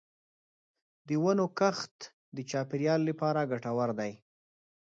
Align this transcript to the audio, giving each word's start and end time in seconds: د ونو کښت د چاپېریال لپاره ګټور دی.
د 1.07 1.09
ونو 1.23 1.45
کښت 1.59 1.95
د 2.35 2.37
چاپېریال 2.49 3.01
لپاره 3.09 3.47
ګټور 3.51 3.89
دی. 3.99 4.13